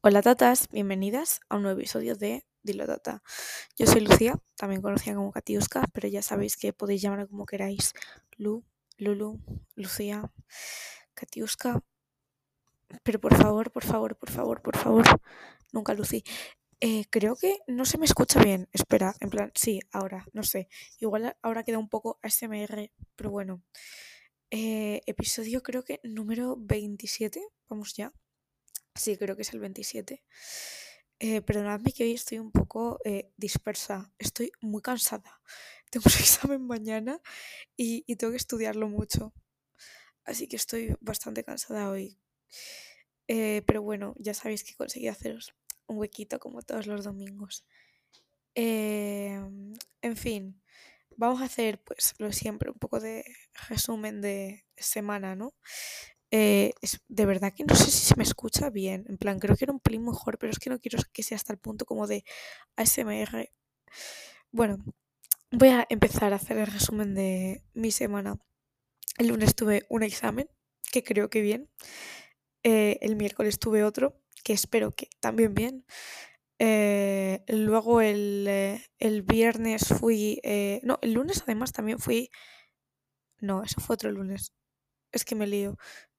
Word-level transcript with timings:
Hola 0.00 0.22
tatas, 0.22 0.68
bienvenidas 0.70 1.40
a 1.48 1.56
un 1.56 1.62
nuevo 1.62 1.80
episodio 1.80 2.14
de 2.14 2.46
Dilo 2.62 2.86
Tata. 2.86 3.20
Yo 3.76 3.84
soy 3.86 4.00
Lucía, 4.00 4.38
también 4.56 4.80
conocida 4.80 5.16
como 5.16 5.32
Katiuska, 5.32 5.88
pero 5.92 6.06
ya 6.06 6.22
sabéis 6.22 6.56
que 6.56 6.72
podéis 6.72 7.02
llamarme 7.02 7.26
como 7.26 7.46
queráis. 7.46 7.94
Lu, 8.36 8.64
Lulu, 8.96 9.40
Lucía, 9.74 10.30
Katiuska. 11.14 11.82
Pero 13.02 13.20
por 13.20 13.34
favor, 13.36 13.72
por 13.72 13.84
favor, 13.84 14.16
por 14.16 14.30
favor, 14.30 14.62
por 14.62 14.76
favor, 14.76 15.04
nunca 15.72 15.94
Lucy. 15.94 16.22
Eh, 16.80 17.06
creo 17.10 17.34
que 17.34 17.58
no 17.66 17.84
se 17.84 17.98
me 17.98 18.06
escucha 18.06 18.40
bien. 18.40 18.68
Espera, 18.72 19.16
en 19.18 19.30
plan, 19.30 19.50
sí, 19.56 19.80
ahora, 19.90 20.24
no 20.32 20.44
sé. 20.44 20.68
Igual 21.00 21.36
ahora 21.42 21.64
queda 21.64 21.78
un 21.78 21.88
poco 21.88 22.20
ASMR, 22.22 22.92
pero 23.16 23.30
bueno. 23.32 23.64
Eh, 24.50 25.02
episodio 25.06 25.62
creo 25.62 25.82
que 25.82 26.00
número 26.04 26.56
27, 26.56 27.42
vamos 27.68 27.94
ya. 27.94 28.12
Sí, 28.98 29.16
creo 29.16 29.36
que 29.36 29.42
es 29.42 29.52
el 29.52 29.60
27. 29.60 30.24
Eh, 31.20 31.40
perdonadme 31.42 31.92
que 31.92 32.04
hoy 32.04 32.12
estoy 32.12 32.38
un 32.38 32.50
poco 32.50 32.98
eh, 33.04 33.30
dispersa. 33.36 34.12
Estoy 34.18 34.50
muy 34.60 34.82
cansada. 34.82 35.40
Tengo 35.90 36.04
un 36.06 36.20
examen 36.20 36.66
mañana 36.66 37.20
y, 37.76 38.02
tengo 38.16 38.32
que 38.32 38.36
estudiarlo 38.36 38.88
mucho. 38.88 39.32
Así 40.24 40.48
que 40.48 40.56
estoy 40.56 40.94
bastante 41.00 41.44
cansada 41.44 41.88
hoy. 41.88 42.18
Eh, 43.28 43.62
pero 43.66 43.82
bueno, 43.82 44.14
ya 44.18 44.34
sabéis 44.34 44.64
que 44.64 44.74
conseguí 44.74 45.08
haceros 45.08 45.54
un 45.86 45.98
huequito 45.98 46.38
como 46.38 46.62
todos 46.62 46.86
los 46.86 47.04
domingos. 47.04 47.64
Em, 48.54 49.74
en 50.02 50.16
fin, 50.16 50.62
vamos 51.16 51.40
a 51.40 51.44
hacer, 51.46 51.82
pues, 51.82 52.14
lo 52.18 52.32
siempre, 52.32 52.70
un 52.70 52.78
poco 52.78 53.00
de 53.00 53.24
resumen 53.68 54.20
de 54.20 54.66
semana, 54.76 55.36
¿no? 55.36 55.54
Eh, 56.30 56.72
es, 56.82 57.00
de 57.08 57.26
verdad 57.26 57.52
que 57.56 57.64
no 57.64 57.74
sé 57.74 57.90
si 57.90 58.06
se 58.06 58.16
me 58.16 58.22
escucha 58.24 58.70
bien. 58.70 59.04
En 59.08 59.18
plan, 59.18 59.38
creo 59.38 59.56
que 59.56 59.64
era 59.64 59.72
un 59.72 59.80
pelín 59.80 60.04
mejor, 60.04 60.38
pero 60.38 60.52
es 60.52 60.58
que 60.58 60.70
no 60.70 60.78
quiero 60.78 60.98
que 61.12 61.22
sea 61.22 61.36
hasta 61.36 61.52
el 61.52 61.58
punto 61.58 61.84
como 61.86 62.06
de 62.06 62.24
ASMR. 62.76 63.50
Bueno, 64.52 64.78
voy 65.50 65.68
a 65.68 65.86
empezar 65.90 66.32
a 66.32 66.36
hacer 66.36 66.58
el 66.58 66.66
resumen 66.66 67.14
de 67.14 67.62
mi 67.74 67.90
semana. 67.90 68.38
El 69.18 69.28
lunes 69.28 69.54
tuve 69.54 69.84
un 69.88 70.02
examen, 70.02 70.48
que 70.92 71.02
creo 71.02 71.30
que 71.30 71.40
bien. 71.40 71.70
Eh, 72.62 72.98
el 73.02 73.16
miércoles 73.16 73.58
tuve 73.58 73.84
otro, 73.84 74.20
que 74.44 74.52
espero 74.52 74.94
que 74.94 75.08
también 75.20 75.54
bien. 75.54 75.84
Eh, 76.58 77.44
luego 77.48 78.00
el, 78.00 78.46
eh, 78.48 78.86
el, 78.98 79.22
viernes 79.22 79.88
fui... 80.00 80.40
No, 80.82 80.98
el 81.02 81.12
lunes 81.14 81.42
además 81.42 81.72
también 81.72 81.98
fui... 81.98 82.30
No, 83.40 83.62
eso 83.62 83.80
fue 83.80 83.94
otro 83.94 84.10
lunes. 84.10 84.52
Es 85.12 85.24
que 85.24 85.34
me 85.34 85.46
lío. 85.46 85.78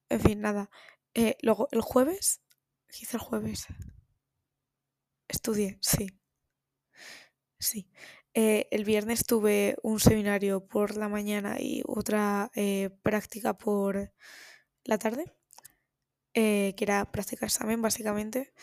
En 0.10 0.20
fin, 0.20 0.42
nada. 0.42 0.70
Eh, 1.14 1.38
luego, 1.42 1.68
el 1.72 1.82
jueves... 1.82 2.42
¿Qué 2.88 3.00
hice 3.04 3.18
el 3.18 3.22
jueves? 3.22 3.68
Estudié, 5.28 5.78
sí. 5.82 6.08
Sí. 7.60 7.90
Eh, 8.34 8.68
el 8.72 8.84
viernes 8.86 9.26
tuve 9.26 9.76
un 9.84 10.00
seminario 10.00 10.66
por 10.66 10.96
la 10.98 11.10
mañana 11.10 11.58
y 11.60 11.84
otra 11.86 12.52
eh, 12.56 12.90
práctica 13.04 13.58
por 13.58 14.12
la 14.86 14.98
tarde, 14.98 15.26
que 16.34 16.76
era 16.80 17.12
práctica 17.12 17.46
examen 17.46 17.82
básicamente. 17.82 18.54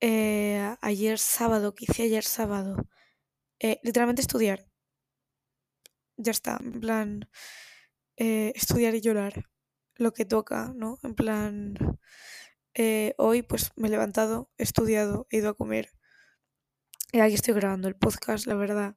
Ayer 0.00 1.18
sábado, 1.18 1.74
¿qué 1.74 1.86
hice 1.88 2.04
ayer 2.04 2.24
sábado? 2.24 2.88
Literalmente 3.82 4.22
estudiar. 4.22 4.66
Ya 6.16 6.32
está, 6.32 6.58
en 6.60 6.80
plan, 6.80 7.30
estudiar 8.16 8.94
y 8.94 9.00
llorar. 9.00 9.44
Lo 9.98 10.12
que 10.14 10.24
toca, 10.24 10.72
¿no? 10.74 10.98
En 11.02 11.14
plan, 11.14 11.76
eh, 12.74 13.14
hoy 13.18 13.42
pues 13.42 13.72
me 13.76 13.88
he 13.88 13.90
levantado, 13.90 14.50
he 14.56 14.62
estudiado, 14.62 15.26
he 15.30 15.38
ido 15.38 15.50
a 15.50 15.54
comer. 15.54 15.90
Y 17.12 17.20
aquí 17.20 17.34
estoy 17.34 17.54
grabando 17.54 17.88
el 17.88 17.96
podcast, 17.96 18.46
la 18.46 18.54
verdad. 18.54 18.96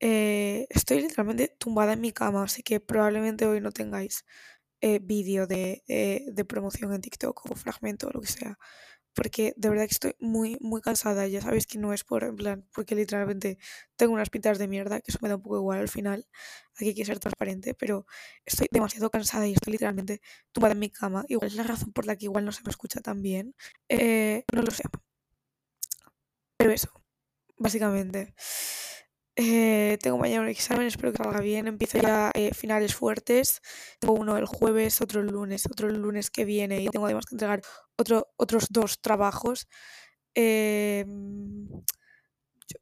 Eh, 0.00 0.66
estoy 0.70 1.02
literalmente 1.02 1.54
tumbada 1.58 1.94
en 1.94 2.00
mi 2.00 2.12
cama, 2.12 2.44
así 2.44 2.62
que 2.62 2.80
probablemente 2.80 3.46
hoy 3.46 3.60
no 3.60 3.72
tengáis 3.72 4.24
eh, 4.80 5.00
vídeo 5.00 5.46
de, 5.46 5.84
eh, 5.88 6.26
de 6.32 6.44
promoción 6.44 6.92
en 6.94 7.00
TikTok 7.02 7.50
o 7.50 7.56
fragmento 7.56 8.08
o 8.08 8.12
lo 8.12 8.20
que 8.20 8.28
sea 8.28 8.58
porque 9.14 9.54
de 9.56 9.68
verdad 9.70 9.84
que 9.86 9.92
estoy 9.92 10.14
muy, 10.20 10.56
muy 10.60 10.80
cansada. 10.80 11.26
Ya 11.28 11.40
sabéis 11.40 11.66
que 11.66 11.78
no 11.78 11.92
es 11.92 12.04
por, 12.04 12.24
en 12.24 12.36
plan, 12.36 12.66
porque 12.74 12.94
literalmente 12.94 13.58
tengo 13.96 14.14
unas 14.14 14.30
pintas 14.30 14.58
de 14.58 14.68
mierda, 14.68 15.00
que 15.00 15.10
eso 15.10 15.18
me 15.22 15.28
da 15.28 15.36
un 15.36 15.42
poco 15.42 15.56
igual 15.58 15.78
al 15.80 15.88
final. 15.88 16.26
Aquí 16.76 16.88
hay 16.88 16.94
que 16.94 17.04
ser 17.04 17.18
transparente, 17.18 17.74
pero 17.74 18.06
estoy 18.44 18.68
demasiado 18.70 19.10
cansada 19.10 19.46
y 19.46 19.52
estoy 19.54 19.72
literalmente 19.74 20.20
tumbada 20.52 20.74
en 20.74 20.80
mi 20.80 20.90
cama. 20.90 21.24
Igual 21.28 21.48
es 21.48 21.56
la 21.56 21.62
razón 21.64 21.92
por 21.92 22.06
la 22.06 22.16
que 22.16 22.26
igual 22.26 22.44
no 22.44 22.52
se 22.52 22.62
me 22.64 22.70
escucha 22.70 23.00
tan 23.00 23.22
bien. 23.22 23.54
Eh, 23.88 24.44
no 24.54 24.62
lo 24.62 24.70
sé. 24.70 24.84
Pero 26.56 26.70
eso, 26.72 26.90
básicamente. 27.58 28.34
Eh, 29.36 29.96
tengo 30.02 30.18
mañana 30.18 30.42
un 30.42 30.48
examen, 30.48 30.86
espero 30.86 31.12
que 31.12 31.22
salga 31.22 31.40
bien. 31.40 31.66
Empiezo 31.66 31.98
ya 31.98 32.30
eh, 32.34 32.52
finales 32.54 32.94
fuertes. 32.94 33.60
Tengo 33.98 34.14
uno 34.14 34.36
el 34.36 34.46
jueves, 34.46 35.00
otro 35.00 35.20
el 35.20 35.28
lunes, 35.28 35.66
otro 35.66 35.88
el 35.88 35.96
lunes 36.00 36.30
que 36.30 36.44
viene 36.44 36.82
y 36.82 36.88
tengo 36.88 37.06
además 37.06 37.26
que 37.26 37.34
entregar 37.34 37.62
otro, 37.96 38.28
otros 38.36 38.66
dos 38.70 39.00
trabajos. 39.00 39.68
Yo, 40.34 41.04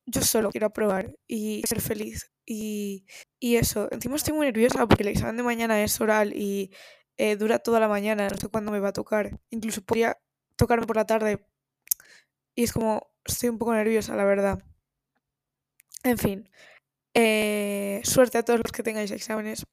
yo, 0.06 0.22
solo 0.22 0.50
quiero 0.50 0.66
aprobar 0.69 1.16
y 1.27 1.62
ser 1.66 1.81
feliz. 1.81 2.31
Y, 2.47 3.06
y, 3.38 3.56
eso, 3.56 3.88
encima 3.93 4.17
estoy 4.17 4.34
muy 4.34 4.47
nerviosa 4.47 4.87
porque 4.87 5.03
el 5.05 5.11
examen 5.11 5.37
de 5.37 5.43
mañana 5.43 5.82
es 5.82 6.00
oral 6.00 6.32
y 6.34 6.72
eh, 7.17 7.37
dura 7.37 7.59
toda 7.61 7.81
la 7.81 7.88
mañana, 7.88 8.28
no 8.28 8.37
sé 8.37 8.49
cuándo 8.49 8.72
me 8.72 8.81
va 8.81 8.88
a 8.88 8.93
tocar. 8.93 9.38
Incluso 9.50 9.82
podría 9.82 10.19
tocarme 10.56 10.87
por 10.87 10.97
la 10.97 11.06
tarde. 11.06 11.47
Y 12.55 12.65
es 12.65 12.72
como, 12.72 13.12
estoy 13.25 13.49
un 13.49 13.59
poco 13.59 13.75
nerviosa, 13.75 14.15
la 14.17 14.25
verdad. 14.25 14.62
En 16.05 16.16
fin, 16.19 16.49
eh, 17.15 18.00
suerte 18.05 18.38
a 18.38 18.44
todos 18.44 18.61
los 18.61 18.72
que 18.72 18.83
tengáis 18.84 19.11
exámenes, 19.12 19.66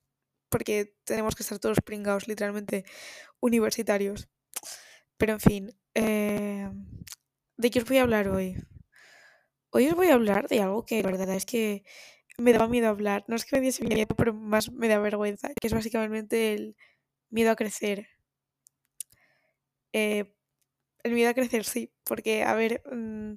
porque 0.50 0.96
tenemos 1.06 1.36
que 1.36 1.44
estar 1.44 1.60
todos 1.60 1.80
pringados, 1.86 2.28
literalmente 2.28 2.86
universitarios. 3.42 4.30
Pero 5.18 5.34
en 5.34 5.42
fin, 5.42 5.72
eh, 5.96 6.70
¿de 7.58 7.72
qué 7.72 7.80
os 7.80 7.86
voy 7.86 7.98
a 8.00 8.04
hablar 8.04 8.30
hoy? 8.30 8.58
Hoy 9.74 9.88
os 9.88 9.96
voy 9.96 10.08
a 10.08 10.14
hablar 10.16 10.48
de 10.48 10.62
algo 10.62 10.86
que 10.86 11.02
la 11.04 11.12
verdad 11.12 11.30
es 11.36 11.46
que 11.46 11.84
me 12.38 12.54
daba 12.54 12.68
miedo 12.70 12.90
hablar. 12.90 13.26
No 13.28 13.36
es 13.36 13.46
que 13.46 13.58
me 13.58 13.62
diese 13.64 13.84
miedo, 13.86 14.08
pero 14.18 14.34
más 14.34 14.72
me 14.72 14.88
da 14.90 15.00
vergüenza, 15.00 15.50
que 15.60 15.68
es 15.68 15.74
básicamente 15.74 16.54
el 16.54 16.78
miedo 17.32 17.52
a 17.52 17.58
crecer. 17.58 18.08
Eh, 19.94 20.34
el 21.04 21.14
miedo 21.14 21.30
a 21.32 21.34
crecer, 21.34 21.66
sí, 21.66 21.94
porque, 22.06 22.44
a 22.44 22.56
ver, 22.56 22.84
mmm, 22.92 23.36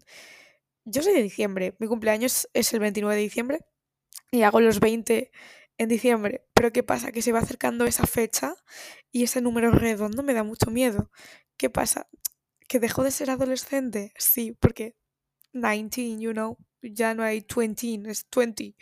yo 0.91 1.03
soy 1.03 1.15
de 1.15 1.23
diciembre, 1.23 1.77
mi 1.79 1.87
cumpleaños 1.87 2.49
es 2.55 2.73
el 2.73 2.81
29 2.81 3.17
de 3.17 3.23
diciembre 3.23 3.61
y 4.31 4.43
hago 4.43 4.61
los 4.61 4.81
20 4.81 5.31
en 5.79 5.89
diciembre. 5.89 6.47
Pero 6.55 6.73
¿qué 6.73 6.83
pasa? 6.83 7.13
Que 7.13 7.23
se 7.23 7.33
va 7.33 7.41
acercando 7.41 7.87
esa 7.87 8.07
fecha 8.07 8.55
y 9.13 9.25
ese 9.25 9.41
número 9.41 9.71
redondo 9.71 10.23
me 10.23 10.35
da 10.35 10.45
mucho 10.45 10.71
miedo. 10.71 11.11
¿Qué 11.57 11.71
pasa? 11.71 12.09
¿Que 12.69 12.81
dejo 12.81 13.05
de 13.05 13.11
ser 13.11 13.31
adolescente? 13.31 14.13
Sí, 14.19 14.57
porque 14.61 14.97
19, 15.53 16.21
you 16.21 16.33
know, 16.33 16.59
ya 16.83 17.15
no 17.15 17.23
hay 17.23 17.45
20, 17.55 18.11
es 18.11 18.27
20. 18.35 18.77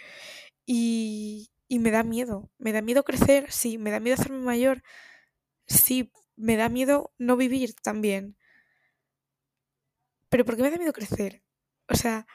Y, 0.67 1.51
y 1.69 1.79
me 1.79 1.91
da 1.91 2.03
miedo. 2.03 2.51
¿Me 2.59 2.73
da 2.73 2.83
miedo 2.83 3.05
crecer? 3.05 3.51
Sí. 3.53 3.79
¿Me 3.79 3.91
da 3.91 4.01
miedo 4.01 4.15
hacerme 4.15 4.39
mayor? 4.41 4.83
Sí. 5.67 6.13
¿Me 6.37 6.57
da 6.57 6.69
miedo 6.69 7.13
no 7.19 7.37
vivir 7.37 7.75
también? 7.75 8.37
¿Pero 10.31 10.45
por 10.45 10.57
qué 10.57 10.63
me 10.63 10.71
da 10.71 10.79
miedo 10.79 10.93
crecer? 10.93 11.43
O 11.89 11.95
sea, 11.97 12.27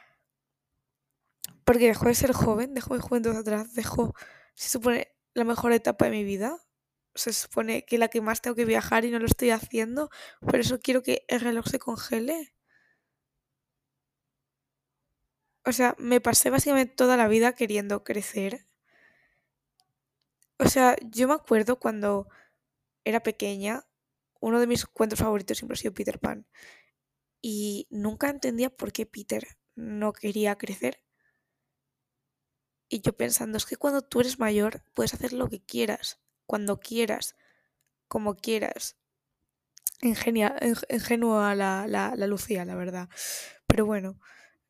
porque 1.66 1.88
dejó 1.88 2.08
de 2.08 2.16
ser 2.16 2.34
joven, 2.34 2.74
dejó 2.74 2.94
mi 2.94 3.00
juventud 3.00 3.36
atrás, 3.36 3.74
dejó, 3.74 4.14
se 4.56 4.70
supone, 4.70 5.14
la 5.34 5.44
mejor 5.44 5.72
etapa 5.74 6.06
de 6.06 6.12
mi 6.12 6.24
vida. 6.24 6.60
Se 7.16 7.34
supone 7.34 7.86
que 7.86 7.98
la 7.98 8.10
que 8.10 8.22
más 8.22 8.42
tengo 8.42 8.56
que 8.56 8.66
viajar 8.66 9.06
y 9.06 9.12
no 9.12 9.20
lo 9.20 9.26
estoy 9.28 9.52
haciendo. 9.52 10.10
Por 10.42 10.58
eso 10.60 10.80
quiero 10.80 11.04
que 11.04 11.26
el 11.28 11.42
reloj 11.42 11.68
se 11.68 11.80
congele. 11.80 12.54
O 15.66 15.72
sea, 15.72 15.96
me 15.98 16.20
pasé 16.22 16.50
básicamente 16.50 16.96
toda 16.96 17.18
la 17.18 17.28
vida 17.28 17.54
queriendo 17.54 18.04
crecer. 18.04 18.66
O 20.60 20.68
sea, 20.68 20.96
yo 21.12 21.28
me 21.28 21.34
acuerdo 21.36 21.80
cuando 21.80 22.28
era 23.06 23.22
pequeña, 23.22 23.86
uno 24.40 24.60
de 24.60 24.68
mis 24.68 24.86
cuentos 24.86 25.20
favoritos 25.20 25.58
siempre 25.58 25.76
ha 25.76 25.78
sido 25.78 25.94
Peter 25.94 26.20
Pan 26.20 26.46
y 27.46 27.88
nunca 27.92 28.30
entendía 28.30 28.70
por 28.70 28.94
qué 28.94 29.06
Peter 29.06 29.46
no 29.76 30.14
quería 30.14 30.58
crecer. 30.58 31.04
Y 32.88 33.02
yo 33.02 33.18
pensando, 33.18 33.58
es 33.58 33.66
que 33.66 33.76
cuando 33.76 34.02
tú 34.02 34.22
eres 34.22 34.40
mayor 34.40 34.82
puedes 34.94 35.14
hacer 35.14 35.34
lo 35.34 35.50
que 35.50 35.62
quieras, 35.62 36.22
cuando 36.46 36.80
quieras, 36.80 37.36
como 38.08 38.36
quieras. 38.36 38.96
Ingenua 40.02 41.54
la, 41.56 41.86
la, 41.88 42.28
Lucía, 42.28 42.64
la 42.64 42.76
verdad. 42.76 43.10
Pero 43.68 43.86
bueno, 43.86 44.20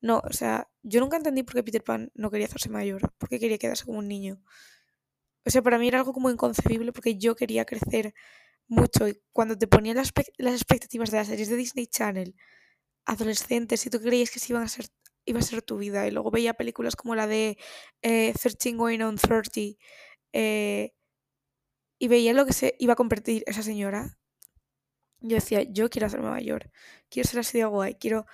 no, 0.00 0.20
o 0.24 0.32
sea, 0.32 0.68
yo 0.82 0.98
nunca 1.00 1.16
entendí 1.16 1.44
por 1.44 1.54
qué 1.54 1.62
Peter 1.62 1.84
Pan 1.84 2.10
no 2.14 2.30
quería 2.30 2.46
hacerse 2.46 2.70
mayor, 2.70 3.12
porque 3.18 3.38
quería 3.38 3.58
quedarse 3.58 3.84
como 3.84 4.00
un 4.00 4.08
niño. 4.08 4.42
O 5.46 5.50
sea, 5.50 5.62
para 5.62 5.78
mí 5.78 5.86
era 5.86 5.98
algo 5.98 6.12
como 6.12 6.30
inconcebible 6.30 6.92
porque 6.92 7.18
yo 7.18 7.36
quería 7.36 7.64
crecer 7.64 8.14
mucho 8.66 9.06
y 9.08 9.22
cuando 9.32 9.56
te 9.56 9.68
ponían 9.68 9.96
las, 9.96 10.12
las 10.38 10.54
expectativas 10.54 11.12
de 11.12 11.18
las 11.18 11.28
series 11.28 11.50
de 11.50 11.56
Disney 11.56 11.86
Channel 11.86 12.34
adolescentes 13.06 13.86
y 13.86 13.90
tú 13.90 14.00
creías 14.00 14.30
que 14.30 14.40
iban 14.48 14.62
a 14.62 14.68
ser, 14.68 14.86
iba 15.24 15.40
a 15.40 15.42
ser 15.42 15.62
tu 15.62 15.78
vida. 15.78 16.06
Y 16.06 16.10
luego 16.10 16.30
veía 16.30 16.54
películas 16.54 16.96
como 16.96 17.14
la 17.14 17.26
de 17.26 17.58
eh, 18.02 18.34
13 18.40 18.72
Going 18.72 19.00
on 19.02 19.16
30 19.16 19.60
eh, 20.32 20.92
y 21.98 22.08
veía 22.08 22.32
lo 22.32 22.46
que 22.46 22.52
se 22.52 22.74
iba 22.78 22.92
a 22.94 22.96
convertir 22.96 23.44
esa 23.46 23.62
señora. 23.62 24.18
Yo 25.20 25.36
decía, 25.36 25.62
yo 25.62 25.88
quiero 25.88 26.06
hacerme 26.06 26.28
mayor, 26.30 26.70
quiero 27.08 27.28
ser 27.28 27.40
así 27.40 27.58
de 27.58 27.64
guay, 27.64 27.94
quiero 27.94 28.26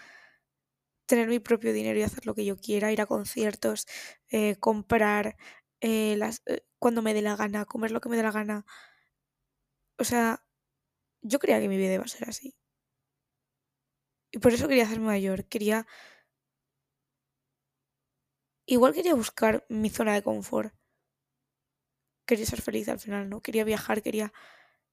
tener 1.07 1.29
mi 1.29 1.41
propio 1.41 1.73
dinero 1.73 1.99
y 1.99 2.03
hacer 2.03 2.25
lo 2.27 2.35
que 2.35 2.45
yo 2.45 2.57
quiera, 2.57 2.93
ir 2.93 3.01
a 3.01 3.07
conciertos, 3.07 3.87
eh, 4.31 4.57
comprar 4.57 5.37
eh, 5.81 6.15
las, 6.17 6.43
eh, 6.47 6.63
cuando 6.79 7.03
me 7.03 7.15
dé 7.15 7.23
la 7.23 7.37
gana, 7.37 7.65
comer 7.65 7.91
lo 7.91 8.01
que 8.01 8.09
me 8.09 8.17
dé 8.17 8.23
la 8.23 8.31
gana. 8.33 8.65
O 9.99 10.05
sea, 10.05 10.45
yo 11.23 11.39
creía 11.41 11.61
que 11.61 11.69
mi 11.69 11.77
vida 11.79 11.95
iba 11.95 12.05
a 12.05 12.09
ser 12.09 12.29
así. 12.29 12.55
Y 14.33 14.39
por 14.39 14.53
eso 14.53 14.69
quería 14.69 14.85
hacerme 14.85 15.07
mayor. 15.07 15.45
Quería. 15.47 15.87
Igual 18.67 18.95
quería 18.95 19.15
buscar 19.15 19.67
mi 19.69 19.91
zona 19.91 20.15
de 20.15 20.23
confort. 20.23 20.73
Quería 22.27 22.47
ser 22.47 22.63
feliz 22.63 22.89
al 22.89 23.01
final, 23.01 23.29
¿no? 23.29 23.41
Quería 23.43 23.65
viajar, 23.65 24.03
quería. 24.03 24.33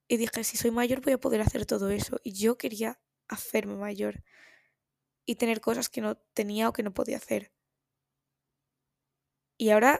Y 0.07 0.17
dije, 0.17 0.43
si 0.43 0.57
soy 0.57 0.71
mayor 0.71 1.01
voy 1.01 1.13
a 1.13 1.19
poder 1.19 1.41
hacer 1.41 1.65
todo 1.65 1.89
eso. 1.89 2.19
Y 2.23 2.33
yo 2.33 2.57
quería 2.57 2.99
hacerme 3.27 3.75
mayor. 3.75 4.23
Y 5.25 5.35
tener 5.35 5.61
cosas 5.61 5.89
que 5.89 6.01
no 6.01 6.15
tenía 6.33 6.69
o 6.69 6.73
que 6.73 6.83
no 6.83 6.93
podía 6.93 7.17
hacer. 7.17 7.51
Y 9.59 9.69
ahora, 9.71 9.99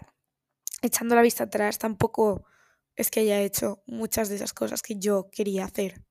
echando 0.82 1.16
la 1.16 1.22
vista 1.22 1.46
atrás, 1.46 1.80
tampoco 1.80 2.46
es 2.96 3.12
que 3.12 3.20
haya 3.22 3.42
hecho 3.42 3.84
muchas 3.86 4.30
de 4.30 4.36
esas 4.36 4.54
cosas 4.54 4.82
que 4.82 4.96
yo 4.98 5.30
quería 5.32 5.66
hacer. 5.66 6.04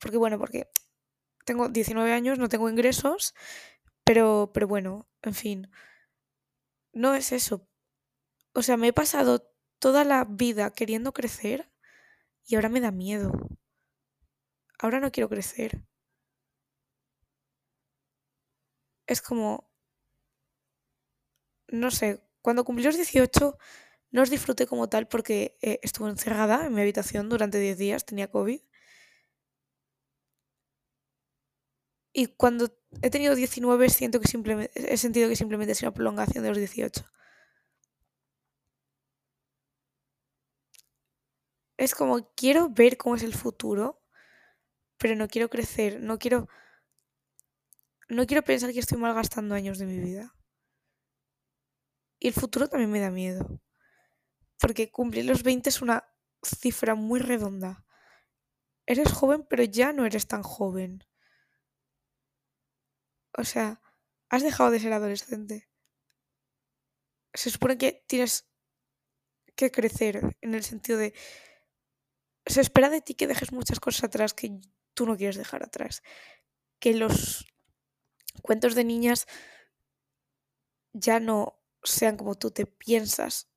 Porque 0.00 0.16
bueno, 0.16 0.38
porque 0.38 0.68
tengo 1.50 1.68
19 1.68 2.12
años, 2.12 2.38
no 2.38 2.48
tengo 2.48 2.70
ingresos, 2.70 3.34
pero, 4.04 4.52
pero 4.54 4.68
bueno, 4.68 5.08
en 5.22 5.34
fin, 5.34 5.68
no 6.92 7.16
es 7.16 7.32
eso. 7.32 7.66
O 8.54 8.62
sea, 8.62 8.76
me 8.76 8.88
he 8.88 8.92
pasado 8.92 9.52
toda 9.80 10.04
la 10.04 10.24
vida 10.24 10.70
queriendo 10.70 11.12
crecer 11.12 11.68
y 12.46 12.54
ahora 12.54 12.68
me 12.68 12.80
da 12.80 12.92
miedo. 12.92 13.32
Ahora 14.78 15.00
no 15.00 15.10
quiero 15.10 15.28
crecer. 15.28 15.82
Es 19.08 19.20
como, 19.20 19.68
no 21.66 21.90
sé, 21.90 22.22
cuando 22.42 22.64
cumplí 22.64 22.84
los 22.84 22.94
18 22.96 23.58
no 24.12 24.22
os 24.22 24.30
disfruté 24.30 24.68
como 24.68 24.88
tal 24.88 25.08
porque 25.08 25.58
eh, 25.62 25.80
estuve 25.82 26.10
encerrada 26.10 26.66
en 26.66 26.74
mi 26.74 26.80
habitación 26.82 27.28
durante 27.28 27.58
10 27.58 27.76
días, 27.76 28.04
tenía 28.04 28.30
COVID. 28.30 28.60
Y 32.12 32.26
cuando 32.26 32.68
he 33.02 33.10
tenido 33.10 33.34
19 33.34 33.88
siento 33.88 34.20
que 34.20 34.28
simplemente, 34.28 34.92
he 34.92 34.96
sentido 34.96 35.28
que 35.28 35.36
simplemente 35.36 35.72
es 35.72 35.82
una 35.82 35.94
prolongación 35.94 36.42
de 36.42 36.50
los 36.50 36.58
18. 36.58 37.04
Es 41.76 41.94
como 41.94 42.30
quiero 42.34 42.68
ver 42.68 42.96
cómo 42.96 43.16
es 43.16 43.22
el 43.22 43.34
futuro, 43.34 44.02
pero 44.98 45.16
no 45.16 45.28
quiero 45.28 45.48
crecer, 45.48 46.00
no 46.00 46.18
quiero 46.18 46.48
no 48.10 48.26
quiero 48.26 48.42
pensar 48.42 48.72
que 48.72 48.80
estoy 48.80 48.98
malgastando 48.98 49.54
años 49.54 49.78
de 49.78 49.86
mi 49.86 49.98
vida. 49.98 50.34
Y 52.18 52.28
el 52.28 52.34
futuro 52.34 52.68
también 52.68 52.90
me 52.90 53.00
da 53.00 53.10
miedo. 53.10 53.60
Porque 54.58 54.90
cumplir 54.90 55.24
los 55.24 55.42
20 55.42 55.70
es 55.70 55.80
una 55.80 56.04
cifra 56.42 56.94
muy 56.94 57.20
redonda. 57.20 57.84
Eres 58.86 59.12
joven, 59.12 59.46
pero 59.48 59.62
ya 59.64 59.92
no 59.92 60.04
eres 60.04 60.26
tan 60.26 60.42
joven. 60.42 61.04
O 63.36 63.44
sea, 63.44 63.80
has 64.28 64.42
dejado 64.42 64.70
de 64.70 64.80
ser 64.80 64.92
adolescente. 64.92 65.68
Se 67.34 67.50
supone 67.50 67.78
que 67.78 68.04
tienes 68.06 68.48
que 69.54 69.70
crecer 69.70 70.36
en 70.40 70.54
el 70.54 70.64
sentido 70.64 70.98
de... 70.98 71.14
Se 72.46 72.60
espera 72.60 72.88
de 72.88 73.00
ti 73.00 73.14
que 73.14 73.26
dejes 73.26 73.52
muchas 73.52 73.78
cosas 73.78 74.04
atrás 74.04 74.34
que 74.34 74.60
tú 74.94 75.06
no 75.06 75.16
quieres 75.16 75.36
dejar 75.36 75.62
atrás. 75.62 76.02
Que 76.78 76.94
los 76.94 77.46
cuentos 78.42 78.74
de 78.74 78.84
niñas 78.84 79.26
ya 80.92 81.20
no 81.20 81.60
sean 81.84 82.16
como 82.16 82.36
tú 82.36 82.50
te 82.50 82.66
piensas. 82.66 83.48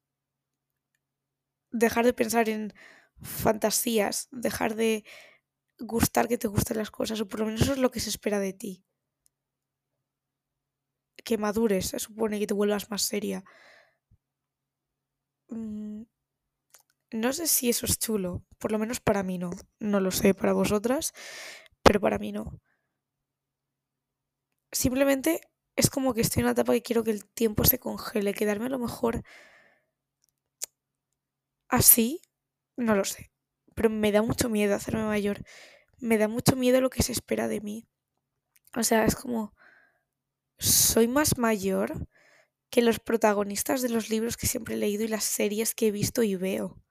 Dejar 1.72 2.06
de 2.06 2.14
pensar 2.14 2.50
en 2.50 2.74
fantasías, 3.22 4.28
dejar 4.32 4.76
de 4.76 5.06
gustar 5.80 6.28
que 6.28 6.38
te 6.38 6.48
gusten 6.48 6.78
las 6.78 6.92
cosas, 6.92 7.20
o 7.22 7.28
por 7.28 7.40
lo 7.40 7.48
menos 7.48 7.62
eso 7.62 7.74
es 7.74 7.80
lo 7.80 7.90
que 7.90 8.00
se 8.00 8.10
espera 8.10 8.40
de 8.40 8.54
ti 8.54 8.86
que 11.24 11.38
madures, 11.38 11.88
se 11.88 12.00
supone 12.00 12.40
que 12.40 12.48
te 12.48 12.54
vuelvas 12.54 12.90
más 12.92 13.04
seria. 13.04 13.44
Mm, 15.50 16.04
no 17.12 17.32
sé 17.32 17.48
si 17.48 17.70
eso 17.70 17.86
es 17.86 17.98
chulo, 17.98 18.44
por 18.58 18.72
lo 18.74 18.80
menos 18.80 19.00
para 19.00 19.24
mí 19.24 19.38
no. 19.38 19.52
No 19.80 20.00
lo 20.02 20.12
sé 20.12 20.34
para 20.34 20.52
vosotras, 20.54 21.14
pero 21.84 22.00
para 22.02 22.20
mí 22.20 22.32
no. 22.32 22.60
Simplemente 24.74 25.42
es 25.76 25.90
como 25.90 26.14
que 26.14 26.22
estoy 26.22 26.42
en 26.42 26.46
una 26.46 26.52
etapa 26.52 26.74
que 26.74 26.82
quiero 26.82 27.04
que 27.04 27.12
el 27.12 27.26
tiempo 27.26 27.64
se 27.64 27.80
congele, 27.80 28.34
quedarme 28.34 28.66
a 28.66 28.70
lo 28.70 28.80
mejor 28.80 29.24
así, 31.70 32.22
no 32.78 32.96
lo 32.96 33.06
sé. 33.06 33.32
Pero 33.76 33.90
me 33.90 34.12
da 34.12 34.22
mucho 34.22 34.50
miedo 34.50 34.76
hacerme 34.76 35.04
mayor. 35.06 35.44
Me 36.00 36.18
da 36.18 36.28
mucho 36.28 36.56
miedo 36.56 36.82
lo 36.82 36.90
que 36.90 37.04
se 37.04 37.12
espera 37.14 37.48
de 37.48 37.62
mí. 37.62 37.88
O 38.76 38.84
sea, 38.84 39.06
es 39.06 39.16
como 39.16 39.54
soy 40.58 41.08
más 41.08 41.38
mayor 41.38 42.08
que 42.70 42.82
los 42.82 43.00
protagonistas 43.00 43.82
de 43.82 43.90
los 43.90 44.10
libros 44.10 44.38
que 44.38 44.48
siempre 44.48 44.76
he 44.76 44.78
leído 44.78 45.04
y 45.04 45.08
las 45.08 45.24
series 45.24 45.76
que 45.76 45.88
he 45.88 45.92
visto 45.92 46.24
y 46.24 46.36
veo. 46.36 46.82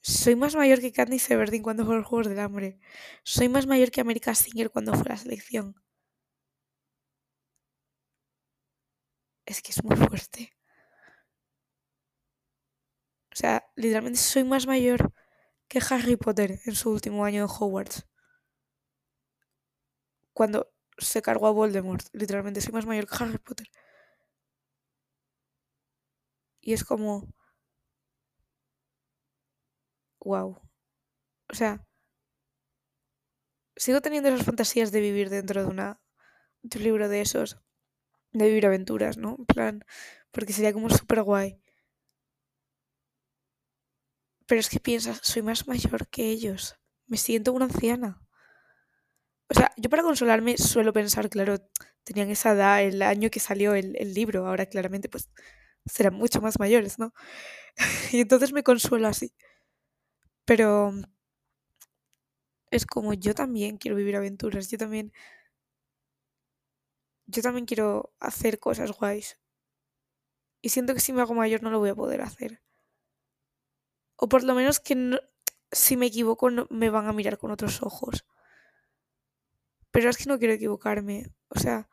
Soy 0.00 0.36
más 0.36 0.54
mayor 0.56 0.80
que 0.80 0.90
Candice 0.90 1.34
Everdeen 1.34 1.62
cuando 1.62 1.84
fue 1.84 1.96
los 1.96 2.06
Juegos 2.06 2.28
del 2.28 2.38
Hambre. 2.38 2.78
Soy 3.24 3.48
más 3.50 3.66
mayor 3.66 3.90
que 3.90 4.00
America 4.00 4.34
Singer 4.34 4.70
cuando 4.70 4.94
fue 4.94 5.08
la 5.10 5.18
selección. 5.18 5.74
Es 9.44 9.60
que 9.62 9.72
es 9.72 9.82
muy 9.82 9.96
fuerte. 9.96 10.52
O 13.32 13.36
sea, 13.36 13.64
literalmente 13.76 14.18
soy 14.18 14.42
más 14.44 14.66
mayor 14.66 15.12
que 15.68 15.80
Harry 15.90 16.16
Potter 16.16 16.60
en 16.64 16.74
su 16.74 16.90
último 16.90 17.24
año 17.24 17.42
en 17.42 17.48
Hogwarts. 17.50 18.06
Cuando 20.32 20.70
se 20.98 21.22
cargó 21.22 21.46
a 21.48 21.52
Voldemort. 21.52 22.04
Literalmente, 22.12 22.60
soy 22.60 22.72
más 22.72 22.86
mayor 22.86 23.06
que 23.06 23.16
Harry 23.22 23.38
Potter. 23.38 23.68
Y 26.60 26.74
es 26.74 26.84
como... 26.84 27.26
Wow. 30.24 30.60
O 31.52 31.54
sea, 31.56 31.86
sigo 33.76 34.00
teniendo 34.02 34.28
esas 34.28 34.44
fantasías 34.46 34.92
de 34.92 35.00
vivir 35.00 35.30
dentro 35.30 35.62
de 35.62 35.68
una 35.68 36.00
de 36.62 36.78
un 36.78 36.84
libro 36.84 37.08
de 37.08 37.20
esos, 37.22 37.58
de 38.32 38.46
vivir 38.48 38.66
aventuras, 38.66 39.18
¿no? 39.18 39.36
En 39.38 39.46
plan, 39.46 39.84
porque 40.32 40.52
sería 40.54 40.74
como 40.74 40.90
súper 40.90 41.22
guay. 41.22 41.60
Pero 44.48 44.60
es 44.60 44.68
que 44.70 44.80
piensas, 44.80 45.20
soy 45.22 45.42
más 45.42 45.68
mayor 45.68 46.08
que 46.08 46.28
ellos. 46.30 46.76
Me 47.06 47.16
siento 47.16 47.52
una 47.52 47.66
anciana. 47.66 48.25
O 49.48 49.54
sea, 49.54 49.72
yo 49.76 49.88
para 49.90 50.02
consolarme 50.02 50.58
suelo 50.58 50.92
pensar, 50.92 51.28
claro, 51.30 51.58
tenían 52.04 52.30
esa 52.30 52.52
edad 52.52 52.82
el 52.82 53.02
año 53.02 53.30
que 53.30 53.40
salió 53.40 53.74
el, 53.74 53.92
libro, 54.14 54.46
ahora 54.46 54.66
claramente 54.66 55.08
pues 55.08 55.30
serán 55.86 56.14
mucho 56.14 56.40
más 56.40 56.58
mayores, 56.58 56.98
¿no? 56.98 57.12
y 58.12 58.20
entonces 58.20 58.52
me 58.52 58.62
consuelo 58.64 59.08
así. 59.08 59.34
Pero 60.44 60.92
es 62.70 62.86
como 62.86 63.14
yo 63.14 63.34
también 63.34 63.78
quiero 63.78 63.96
vivir 63.96 64.16
aventuras, 64.16 64.70
yo 64.70 64.78
también 64.78 65.12
yo 67.26 67.42
también 67.42 67.66
quiero 67.66 68.14
hacer 68.20 68.58
cosas 68.60 68.92
guays. 68.92 69.38
Y 70.62 70.70
siento 70.70 70.94
que 70.94 71.00
si 71.00 71.12
me 71.12 71.22
hago 71.22 71.34
mayor 71.34 71.62
no 71.62 71.70
lo 71.70 71.78
voy 71.78 71.90
a 71.90 71.94
poder 71.94 72.22
hacer. 72.22 72.62
O 74.16 74.28
por 74.28 74.44
lo 74.44 74.54
menos 74.54 74.80
que 74.80 75.18
si 75.72 75.96
me 75.96 76.06
equivoco 76.06 76.50
no, 76.50 76.66
me 76.70 76.90
van 76.90 77.06
a 77.06 77.12
mirar 77.12 77.38
con 77.38 77.50
otros 77.50 77.82
ojos. 77.82 78.24
Pero 79.96 80.10
es 80.10 80.18
que 80.18 80.26
no 80.26 80.38
quiero 80.38 80.52
equivocarme. 80.52 81.32
O 81.48 81.58
sea, 81.58 81.88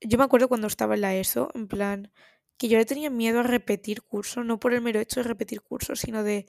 yo 0.00 0.16
me 0.16 0.22
acuerdo 0.22 0.46
cuando 0.46 0.68
estaba 0.68 0.94
en 0.94 1.00
la 1.00 1.16
ESO, 1.16 1.48
en 1.52 1.66
plan, 1.66 2.12
que 2.56 2.68
yo 2.68 2.78
le 2.78 2.84
tenía 2.84 3.10
miedo 3.10 3.40
a 3.40 3.42
repetir 3.42 4.02
curso, 4.02 4.44
no 4.44 4.60
por 4.60 4.72
el 4.72 4.80
mero 4.80 5.00
hecho 5.00 5.18
de 5.18 5.26
repetir 5.26 5.60
curso, 5.60 5.96
sino 5.96 6.22
de, 6.22 6.46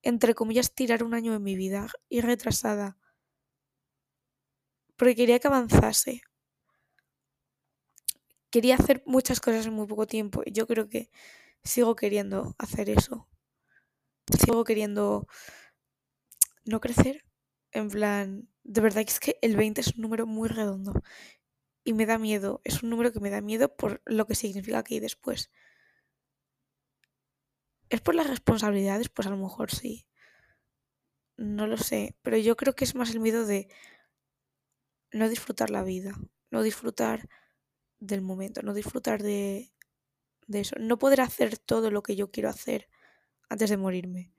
entre 0.00 0.34
comillas, 0.34 0.74
tirar 0.74 1.04
un 1.04 1.12
año 1.12 1.32
de 1.32 1.38
mi 1.38 1.54
vida 1.54 1.88
y 2.08 2.22
retrasada. 2.22 2.96
Porque 4.96 5.14
quería 5.16 5.38
que 5.38 5.48
avanzase. 5.48 6.22
Quería 8.50 8.76
hacer 8.76 9.02
muchas 9.04 9.38
cosas 9.38 9.66
en 9.66 9.74
muy 9.74 9.86
poco 9.86 10.06
tiempo 10.06 10.40
y 10.46 10.52
yo 10.52 10.66
creo 10.66 10.88
que 10.88 11.10
sigo 11.62 11.94
queriendo 11.94 12.54
hacer 12.56 12.88
eso. 12.88 13.28
Sigo 14.38 14.64
queriendo 14.64 15.26
no 16.64 16.80
crecer, 16.80 17.26
en 17.72 17.90
plan, 17.90 18.48
de 18.64 18.80
verdad 18.80 19.04
que 19.04 19.12
es 19.12 19.20
que 19.20 19.38
el 19.42 19.56
20 19.56 19.80
es 19.80 19.94
un 19.96 20.02
número 20.02 20.26
muy 20.26 20.48
redondo 20.48 21.02
y 21.84 21.94
me 21.94 22.06
da 22.06 22.18
miedo, 22.18 22.60
es 22.64 22.82
un 22.82 22.90
número 22.90 23.12
que 23.12 23.20
me 23.20 23.30
da 23.30 23.40
miedo 23.42 23.74
por 23.76 24.02
lo 24.06 24.26
que 24.26 24.34
significa 24.36 24.84
que 24.84 24.94
hay 24.94 25.00
después. 25.00 25.50
¿Es 27.88 28.02
por 28.02 28.14
las 28.14 28.28
responsabilidades? 28.28 29.08
Pues 29.08 29.26
a 29.26 29.30
lo 29.30 29.38
mejor 29.38 29.70
sí. 29.70 30.06
No 31.36 31.66
lo 31.68 31.76
sé, 31.76 32.16
pero 32.22 32.36
yo 32.38 32.56
creo 32.56 32.74
que 32.74 32.84
es 32.84 32.94
más 32.96 33.10
el 33.10 33.20
miedo 33.20 33.46
de 33.46 33.68
no 35.12 35.28
disfrutar 35.28 35.70
la 35.70 35.82
vida, 35.82 36.12
no 36.50 36.62
disfrutar 36.62 37.28
del 38.00 38.22
momento, 38.22 38.62
no 38.62 38.74
disfrutar 38.74 39.22
de, 39.22 39.72
de 40.48 40.60
eso, 40.60 40.76
no 40.80 40.98
poder 40.98 41.22
hacer 41.22 41.58
todo 41.58 41.90
lo 41.92 42.02
que 42.04 42.16
yo 42.16 42.32
quiero 42.32 42.50
hacer 42.50 42.88
antes 43.50 43.70
de 43.70 43.78
morirme. 43.78 44.33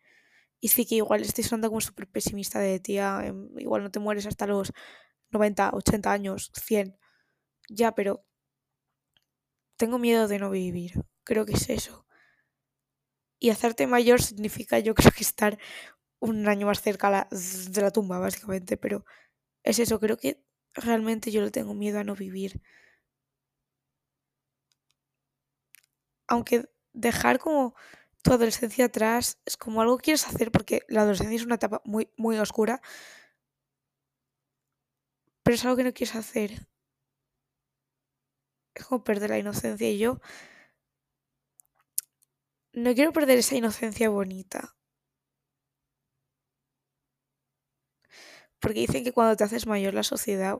Y 0.62 0.70
sí 0.70 0.86
que 0.86 0.96
igual 0.96 1.22
estoy 1.22 1.44
sonando 1.44 1.70
como 1.70 1.82
súper 1.82 2.08
pesimista 2.08 2.60
de 2.60 2.80
tía, 2.80 3.22
em, 3.26 3.50
igual 3.60 3.84
no 3.84 3.92
te 3.92 4.00
mueres 4.00 4.26
hasta 4.28 4.48
los 4.48 4.74
90, 5.32 5.72
80 5.74 6.12
años, 6.14 6.52
100. 6.56 6.98
Ya, 7.70 7.94
pero 7.94 8.26
tengo 9.78 9.98
miedo 10.00 10.28
de 10.28 10.38
no 10.40 10.50
vivir. 10.50 10.92
Creo 11.24 11.46
que 11.46 11.54
es 11.54 11.70
eso. 11.70 12.06
Y 13.40 13.50
hacerte 13.50 13.88
mayor 13.88 14.22
significa, 14.22 14.80
yo 14.80 14.96
creo 14.96 15.12
que 15.12 15.24
estar 15.24 15.58
un 16.20 16.48
año 16.50 16.68
más 16.68 16.82
cerca 16.82 17.28
de 17.32 17.82
la 17.82 17.92
tumba, 17.92 18.20
básicamente. 18.20 18.78
Pero 18.78 19.06
es 19.64 19.80
eso, 19.80 20.00
creo 20.02 20.18
que 20.18 20.42
realmente 20.76 21.32
yo 21.32 21.42
le 21.44 21.52
tengo 21.52 21.74
miedo 21.76 22.00
a 22.00 22.06
no 22.06 22.16
vivir. 22.16 22.62
Aunque 26.28 26.70
dejar 26.94 27.40
como 27.40 27.76
tu 28.26 28.34
adolescencia 28.34 28.86
atrás 28.86 29.38
es 29.46 29.56
como 29.56 29.82
algo 29.82 29.98
que 29.98 30.06
quieres 30.06 30.28
hacer 30.28 30.52
porque 30.52 30.82
la 30.88 31.02
adolescencia 31.02 31.36
es 31.36 31.46
una 31.46 31.56
etapa 31.56 31.82
muy, 31.86 32.10
muy 32.18 32.40
oscura. 32.40 32.82
Pero 35.44 35.56
es 35.56 35.64
algo 35.64 35.78
que 35.78 35.84
no 35.84 35.94
quieres 35.94 36.16
hacer. 36.16 36.68
Es 38.74 38.84
como 38.86 39.04
perder 39.04 39.30
la 39.30 39.38
inocencia 39.38 39.90
y 39.90 40.00
yo 40.00 40.20
no 42.74 42.94
quiero 42.96 43.14
perder 43.14 43.38
esa 43.38 43.56
inocencia 43.56 44.10
bonita. 44.10 44.76
Porque 48.60 48.80
dicen 48.80 49.04
que 49.04 49.12
cuando 49.14 49.36
te 49.36 49.44
haces 49.44 49.68
mayor 49.68 49.94
la 49.94 50.04
sociedad 50.04 50.60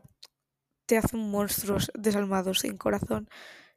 te 0.86 0.98
hace 0.98 1.16
un 1.16 1.32
monstruo 1.32 1.80
desalmado, 1.96 2.54
sin 2.54 2.78
corazón. 2.78 3.28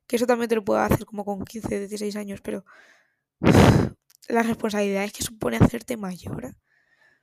Que 0.06 0.16
eso 0.16 0.26
también 0.26 0.48
te 0.50 0.56
lo 0.56 0.64
puedo 0.64 0.80
hacer 0.80 1.06
como 1.06 1.24
con 1.24 1.44
15, 1.44 1.78
16 1.80 2.16
años, 2.16 2.40
pero 2.42 2.64
la 3.40 4.42
responsabilidad 4.42 5.04
es 5.04 5.12
que 5.12 5.22
supone 5.24 5.56
hacerte 5.56 5.96
mayor. 5.96 6.46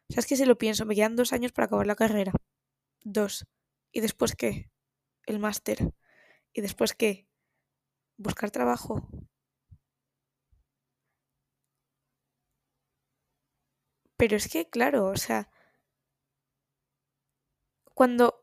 O 0.10 0.14
sea, 0.14 0.20
es 0.20 0.28
que 0.28 0.36
si 0.36 0.46
lo 0.46 0.58
pienso, 0.58 0.86
me 0.86 0.96
quedan 0.96 1.16
dos 1.16 1.34
años 1.34 1.52
para 1.52 1.66
acabar 1.66 1.88
la 1.88 1.96
carrera. 1.96 2.34
Dos. 3.04 3.48
¿Y 3.92 4.02
después 4.02 4.36
qué? 4.36 4.72
El 5.26 5.40
máster. 5.40 5.94
¿Y 6.54 6.62
después 6.62 6.94
qué? 6.94 7.28
Buscar 8.18 8.52
trabajo. 8.52 9.08
Pero 14.18 14.38
es 14.38 14.48
que, 14.48 14.70
claro, 14.70 15.08
o 15.08 15.18
sea, 15.18 15.50
cuando 17.94 18.42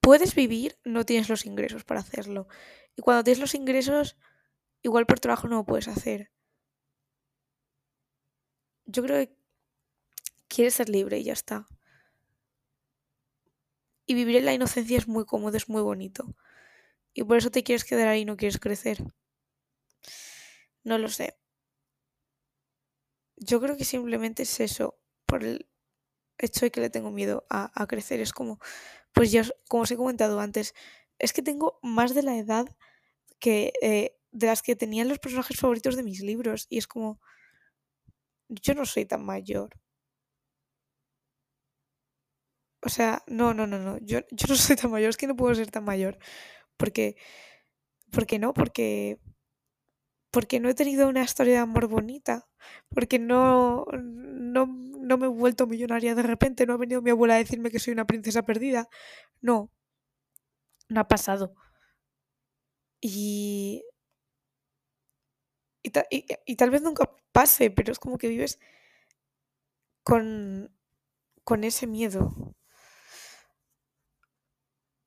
puedes 0.00 0.34
vivir, 0.34 0.78
no 0.84 1.04
tienes 1.04 1.28
los 1.28 1.46
ingresos 1.46 1.84
para 1.84 2.00
hacerlo. 2.00 2.48
Y 2.96 3.02
cuando 3.02 3.24
tienes 3.24 3.40
los 3.40 3.54
ingresos, 3.54 4.16
igual 4.82 5.06
por 5.06 5.20
trabajo 5.20 5.48
no 5.48 5.56
lo 5.56 5.64
puedes 5.64 5.88
hacer. 5.88 6.30
Yo 8.90 9.02
creo 9.04 9.24
que 9.24 9.32
quieres 10.48 10.74
ser 10.74 10.88
libre 10.88 11.18
y 11.18 11.24
ya 11.24 11.32
está. 11.32 11.66
Y 14.04 14.14
vivir 14.14 14.36
en 14.36 14.46
la 14.46 14.52
inocencia 14.52 14.98
es 14.98 15.06
muy 15.06 15.24
cómodo, 15.24 15.56
es 15.56 15.68
muy 15.68 15.82
bonito. 15.82 16.34
Y 17.14 17.22
por 17.22 17.36
eso 17.36 17.50
te 17.50 17.62
quieres 17.62 17.84
quedar 17.84 18.08
ahí 18.08 18.22
y 18.22 18.24
no 18.24 18.36
quieres 18.36 18.58
crecer. 18.58 18.98
No 20.82 20.98
lo 20.98 21.08
sé. 21.08 21.36
Yo 23.36 23.60
creo 23.60 23.76
que 23.76 23.84
simplemente 23.84 24.42
es 24.42 24.58
eso, 24.58 24.98
por 25.26 25.44
el 25.44 25.68
hecho 26.38 26.66
de 26.66 26.72
que 26.72 26.80
le 26.80 26.90
tengo 26.90 27.10
miedo 27.12 27.46
a, 27.48 27.86
crecer. 27.86 28.20
Es 28.20 28.32
como, 28.32 28.58
pues 29.12 29.30
ya, 29.30 29.44
como 29.68 29.84
os 29.84 29.90
he 29.92 29.96
comentado 29.96 30.40
antes, 30.40 30.74
es 31.18 31.32
que 31.32 31.42
tengo 31.42 31.78
más 31.82 32.14
de 32.14 32.22
la 32.22 32.36
edad 32.36 32.66
que 33.38 33.72
eh, 33.82 34.16
de 34.32 34.46
las 34.46 34.62
que 34.62 34.76
tenían 34.76 35.08
los 35.08 35.20
personajes 35.20 35.58
favoritos 35.58 35.96
de 35.96 36.02
mis 36.02 36.20
libros. 36.20 36.66
Y 36.68 36.78
es 36.78 36.88
como, 36.88 37.20
yo 38.50 38.74
no 38.74 38.84
soy 38.86 39.06
tan 39.06 39.24
mayor. 39.24 39.70
O 42.82 42.88
sea, 42.88 43.22
no, 43.26 43.54
no, 43.54 43.66
no, 43.66 43.78
no. 43.78 43.98
Yo, 43.98 44.20
yo 44.30 44.46
no 44.48 44.54
soy 44.56 44.76
tan 44.76 44.90
mayor, 44.90 45.10
es 45.10 45.16
que 45.16 45.26
no 45.26 45.36
puedo 45.36 45.54
ser 45.54 45.70
tan 45.70 45.84
mayor. 45.84 46.18
Porque, 46.76 47.16
¿por 48.12 48.26
qué 48.26 48.38
no? 48.38 48.54
Porque, 48.54 49.20
porque 50.30 50.60
no 50.60 50.68
he 50.68 50.74
tenido 50.74 51.08
una 51.08 51.22
historia 51.22 51.54
de 51.54 51.58
amor 51.60 51.88
bonita. 51.88 52.46
Porque 52.90 53.18
no, 53.18 53.86
no, 53.92 54.66
no 54.66 55.18
me 55.18 55.26
he 55.26 55.28
vuelto 55.28 55.66
millonaria 55.66 56.14
de 56.14 56.22
repente. 56.22 56.66
No 56.66 56.74
ha 56.74 56.76
venido 56.78 57.02
mi 57.02 57.10
abuela 57.10 57.34
a 57.34 57.38
decirme 57.38 57.70
que 57.70 57.80
soy 57.80 57.92
una 57.92 58.06
princesa 58.06 58.42
perdida. 58.44 58.88
No. 59.40 59.70
No 60.90 61.00
ha 61.00 61.08
pasado. 61.08 61.54
Y, 63.02 63.82
y, 65.82 65.90
y, 66.46 66.56
tal 66.56 66.70
vez 66.70 66.82
nunca 66.82 67.10
pase, 67.32 67.70
pero 67.70 67.92
es 67.92 67.98
como 67.98 68.18
que 68.18 68.28
vives 68.28 68.58
con, 70.02 70.70
con 71.44 71.64
ese 71.64 71.86
miedo. 71.86 72.54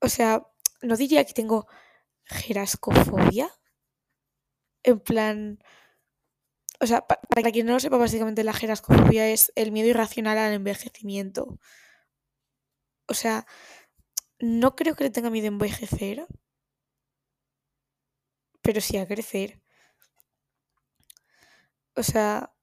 O 0.02 0.08
sea, 0.10 0.46
no 0.84 0.96
diría 0.98 1.26
que 1.26 1.34
tengo 1.34 1.66
gerascofobia. 2.26 3.50
En 4.84 5.00
plan. 5.00 5.60
O 6.80 6.86
sea, 6.88 7.02
para 7.08 7.52
quien 7.52 7.66
no 7.66 7.74
lo 7.74 7.80
sepa, 7.80 7.98
básicamente 7.98 8.44
la 8.44 8.54
gerascofobia 8.54 9.28
es 9.30 9.52
el 9.56 9.72
miedo 9.72 9.88
irracional 9.90 10.38
al 10.38 10.54
envejecimiento. 10.54 11.58
O 13.08 13.14
sea, 13.14 13.46
no 14.40 14.76
creo 14.76 14.96
que 14.96 15.06
le 15.06 15.12
tenga 15.12 15.32
miedo 15.32 15.48
a 15.48 15.50
envejecer, 15.50 16.28
pero 18.64 18.82
sí 18.82 18.98
a 18.98 19.08
crecer. 19.08 19.63
O 21.96 22.04
sea, 22.04 22.54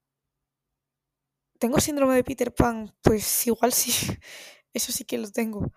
¿tengo 1.58 1.78
síndrome 1.80 2.16
de 2.16 2.24
Peter 2.24 2.52
Pan? 2.54 2.92
Pues 3.02 3.46
igual 3.46 3.72
sí, 3.72 3.92
eso 4.74 4.92
sí 4.92 5.04
que 5.04 5.18
lo 5.18 5.30
tengo. 5.30 5.72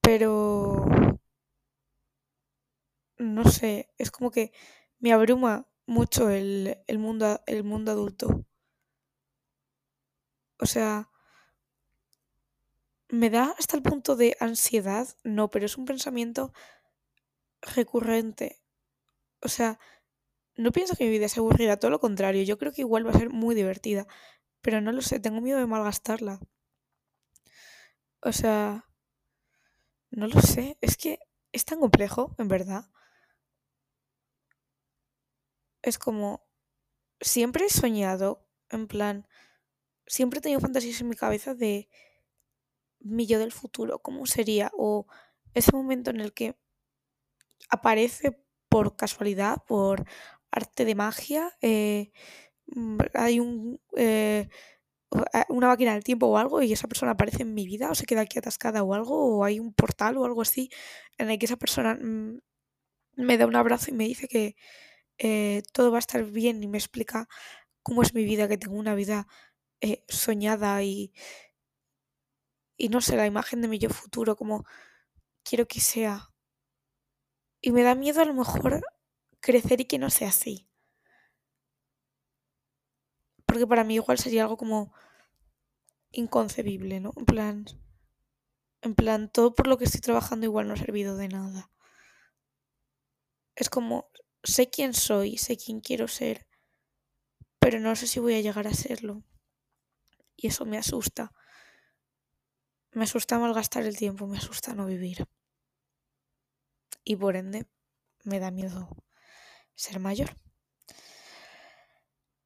Pero... 0.00 0.86
No 3.18 3.44
sé, 3.44 3.88
es 3.98 4.10
como 4.10 4.30
que 4.30 4.52
me 4.98 5.12
abruma 5.12 5.66
mucho 5.86 6.28
el, 6.28 6.76
mundo, 6.98 7.40
el 7.46 7.64
mundo 7.64 7.92
adulto. 7.92 8.44
O 10.58 10.66
sea, 10.66 11.08
me 13.08 13.30
da 13.30 13.54
hasta 13.58 13.76
el 13.76 13.82
punto 13.82 14.16
de 14.16 14.36
ansiedad, 14.40 15.06
no, 15.22 15.50
pero 15.50 15.66
es 15.66 15.76
un 15.76 15.84
pensamiento 15.84 16.52
recurrente. 17.62 18.60
O 19.40 19.48
sea, 19.48 19.78
no 20.56 20.72
pienso 20.72 20.96
que 20.96 21.04
mi 21.04 21.10
vida 21.10 21.28
sea 21.28 21.40
aburrida, 21.42 21.78
todo 21.78 21.90
lo 21.90 22.00
contrario, 22.00 22.42
yo 22.44 22.58
creo 22.58 22.72
que 22.72 22.82
igual 22.82 23.06
va 23.06 23.10
a 23.10 23.18
ser 23.18 23.30
muy 23.30 23.54
divertida, 23.54 24.06
pero 24.62 24.80
no 24.80 24.92
lo 24.92 25.02
sé, 25.02 25.20
tengo 25.20 25.40
miedo 25.40 25.58
de 25.58 25.66
malgastarla. 25.66 26.40
O 28.22 28.32
sea, 28.32 28.84
no 30.10 30.26
lo 30.28 30.40
sé, 30.40 30.78
es 30.80 30.96
que 30.96 31.18
es 31.52 31.64
tan 31.64 31.80
complejo, 31.80 32.34
en 32.38 32.48
verdad. 32.48 32.84
Es 35.82 35.98
como, 35.98 36.46
siempre 37.20 37.66
he 37.66 37.70
soñado, 37.70 38.46
en 38.70 38.88
plan, 38.88 39.26
siempre 40.06 40.38
he 40.38 40.42
tenido 40.42 40.60
fantasías 40.60 41.00
en 41.00 41.08
mi 41.08 41.16
cabeza 41.16 41.54
de 41.54 41.88
mi 43.00 43.26
yo 43.26 43.38
del 43.38 43.52
futuro, 43.52 44.00
cómo 44.00 44.26
sería, 44.26 44.70
o 44.76 45.06
ese 45.54 45.72
momento 45.72 46.10
en 46.10 46.20
el 46.20 46.32
que 46.32 46.56
aparece 47.68 48.38
por 48.68 48.96
casualidad, 48.96 49.64
por 49.66 50.06
arte 50.52 50.84
de 50.84 50.94
magia, 50.94 51.52
eh, 51.62 52.12
mm, 52.68 52.98
hay 53.14 53.40
un, 53.40 53.80
eh, 53.96 54.48
una 55.48 55.68
máquina 55.68 55.94
del 55.94 56.04
tiempo 56.04 56.26
o 56.26 56.38
algo 56.38 56.62
y 56.62 56.72
esa 56.72 56.88
persona 56.88 57.12
aparece 57.12 57.42
en 57.42 57.54
mi 57.54 57.66
vida 57.66 57.90
o 57.90 57.94
se 57.94 58.06
queda 58.06 58.22
aquí 58.22 58.38
atascada 58.38 58.82
o 58.82 58.94
algo, 58.94 59.38
o 59.38 59.44
hay 59.44 59.60
un 59.60 59.74
portal 59.74 60.16
o 60.18 60.24
algo 60.24 60.42
así 60.42 60.70
en 61.18 61.30
el 61.30 61.38
que 61.38 61.46
esa 61.46 61.56
persona 61.56 61.94
mm, 61.96 62.38
me 63.16 63.38
da 63.38 63.46
un 63.46 63.56
abrazo 63.56 63.90
y 63.90 63.94
me 63.94 64.04
dice 64.04 64.28
que 64.28 64.56
eh, 65.18 65.62
todo 65.72 65.92
va 65.92 65.98
a 65.98 66.00
estar 66.00 66.24
bien 66.24 66.62
y 66.62 66.68
me 66.68 66.78
explica 66.78 67.28
cómo 67.82 68.02
es 68.02 68.14
mi 68.14 68.24
vida, 68.24 68.48
que 68.48 68.58
tengo 68.58 68.76
una 68.76 68.94
vida 68.94 69.26
soñada 70.08 70.82
y, 70.84 71.12
y 72.76 72.88
no 72.88 73.00
sé, 73.00 73.16
la 73.16 73.26
imagen 73.26 73.62
de 73.62 73.68
mi 73.68 73.78
yo 73.78 73.88
futuro, 73.90 74.36
como 74.36 74.64
quiero 75.44 75.66
que 75.66 75.80
sea. 75.80 76.30
Y 77.60 77.70
me 77.72 77.82
da 77.82 77.94
miedo 77.94 78.20
a 78.20 78.24
lo 78.24 78.34
mejor 78.34 78.84
crecer 79.42 79.82
y 79.82 79.84
que 79.84 79.98
no 79.98 80.08
sea 80.08 80.28
así. 80.30 80.66
Porque 83.46 83.66
para 83.66 83.84
mí 83.84 83.94
igual 83.96 84.18
sería 84.18 84.42
algo 84.42 84.56
como 84.56 84.92
inconcebible, 86.12 87.00
¿no? 87.00 87.12
En 87.16 87.24
plan, 87.26 87.66
En 88.82 88.94
plan, 88.94 89.30
todo 89.30 89.54
por 89.54 89.66
lo 89.66 89.78
que 89.78 89.84
estoy 89.84 90.00
trabajando 90.00 90.44
igual 90.46 90.68
no 90.68 90.74
ha 90.74 90.76
servido 90.76 91.16
de 91.16 91.28
nada. 91.28 91.70
Es 93.54 93.70
como, 93.70 94.10
sé 94.44 94.68
quién 94.68 94.92
soy, 94.92 95.38
sé 95.38 95.56
quién 95.56 95.80
quiero 95.80 96.06
ser, 96.08 96.46
pero 97.58 97.80
no 97.80 97.96
sé 97.96 98.06
si 98.06 98.20
voy 98.20 98.34
a 98.34 98.40
llegar 98.40 98.66
a 98.66 98.74
serlo. 98.74 99.22
Y 100.36 100.48
eso 100.48 100.66
me 100.66 100.78
asusta. 100.78 101.32
Me 102.92 103.04
asusta 103.04 103.38
malgastar 103.38 103.84
el 103.84 103.96
tiempo, 103.96 104.26
me 104.26 104.38
asusta 104.38 104.74
no 104.74 104.86
vivir. 104.86 105.26
Y 107.04 107.14
por 107.16 107.36
ende, 107.36 107.66
me 108.24 108.40
da 108.40 108.50
miedo 108.50 108.88
ser 109.82 109.98
mayor. 110.00 110.30